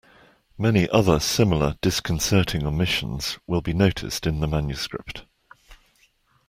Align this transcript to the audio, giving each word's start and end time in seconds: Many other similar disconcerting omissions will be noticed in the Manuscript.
Many 0.57 0.89
other 0.89 1.19
similar 1.19 1.75
disconcerting 1.79 2.65
omissions 2.65 3.37
will 3.45 3.61
be 3.61 3.71
noticed 3.71 4.25
in 4.25 4.39
the 4.39 4.47
Manuscript. 4.47 5.25